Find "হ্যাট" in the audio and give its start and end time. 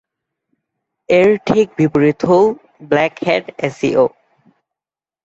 3.25-3.45